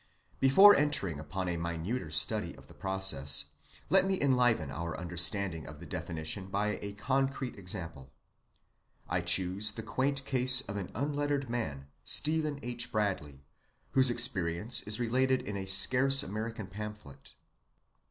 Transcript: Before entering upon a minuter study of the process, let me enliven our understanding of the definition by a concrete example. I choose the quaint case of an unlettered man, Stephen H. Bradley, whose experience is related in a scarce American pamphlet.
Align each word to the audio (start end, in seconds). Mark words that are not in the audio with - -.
Before 0.39 0.75
entering 0.75 1.19
upon 1.19 1.47
a 1.47 1.57
minuter 1.57 2.09
study 2.09 2.55
of 2.55 2.65
the 2.65 2.73
process, 2.73 3.51
let 3.87 4.03
me 4.03 4.19
enliven 4.19 4.71
our 4.71 4.97
understanding 4.99 5.67
of 5.67 5.79
the 5.79 5.85
definition 5.85 6.47
by 6.47 6.79
a 6.81 6.93
concrete 6.93 7.55
example. 7.55 8.11
I 9.07 9.21
choose 9.21 9.73
the 9.73 9.83
quaint 9.83 10.25
case 10.25 10.61
of 10.61 10.75
an 10.75 10.89
unlettered 10.95 11.51
man, 11.51 11.85
Stephen 12.03 12.57
H. 12.63 12.91
Bradley, 12.91 13.43
whose 13.91 14.09
experience 14.09 14.81
is 14.87 14.99
related 14.99 15.43
in 15.43 15.55
a 15.55 15.67
scarce 15.67 16.23
American 16.23 16.65
pamphlet. 16.65 17.35